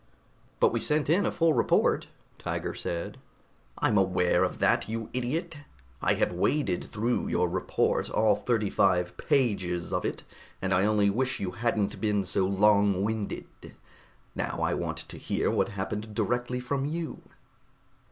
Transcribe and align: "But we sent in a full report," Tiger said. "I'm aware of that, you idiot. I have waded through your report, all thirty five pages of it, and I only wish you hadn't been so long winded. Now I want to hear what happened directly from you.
"But 0.59 0.73
we 0.73 0.79
sent 0.79 1.11
in 1.11 1.27
a 1.27 1.31
full 1.31 1.53
report," 1.53 2.07
Tiger 2.39 2.73
said. 2.73 3.19
"I'm 3.77 3.99
aware 3.99 4.43
of 4.43 4.57
that, 4.57 4.89
you 4.89 5.11
idiot. 5.13 5.59
I 6.01 6.15
have 6.15 6.33
waded 6.33 6.85
through 6.85 7.27
your 7.27 7.47
report, 7.47 8.09
all 8.09 8.35
thirty 8.37 8.71
five 8.71 9.15
pages 9.17 9.93
of 9.93 10.03
it, 10.03 10.23
and 10.59 10.73
I 10.73 10.87
only 10.87 11.11
wish 11.11 11.39
you 11.39 11.51
hadn't 11.51 12.01
been 12.01 12.23
so 12.23 12.47
long 12.47 13.03
winded. 13.03 13.75
Now 14.33 14.57
I 14.63 14.73
want 14.73 14.97
to 15.07 15.19
hear 15.19 15.51
what 15.51 15.67
happened 15.69 16.15
directly 16.15 16.59
from 16.59 16.85
you. 16.85 17.21